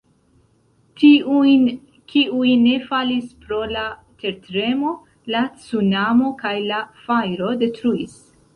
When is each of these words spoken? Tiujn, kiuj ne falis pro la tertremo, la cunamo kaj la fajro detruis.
Tiujn, 1.01 1.67
kiuj 2.13 2.49
ne 2.61 2.71
falis 2.87 3.29
pro 3.45 3.61
la 3.75 3.85
tertremo, 4.25 4.95
la 5.35 5.45
cunamo 5.69 6.35
kaj 6.43 6.57
la 6.73 6.83
fajro 7.07 7.55
detruis. 7.65 8.21